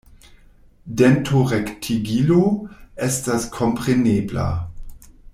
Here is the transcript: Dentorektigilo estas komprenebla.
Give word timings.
Dentorektigilo 1.01 2.39
estas 3.09 3.45
komprenebla. 3.59 4.47